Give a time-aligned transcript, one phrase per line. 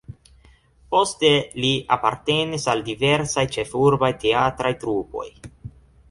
[0.93, 1.29] Poste
[1.65, 5.27] li apartenis al diversaj ĉefurbaj teatraj trupoj.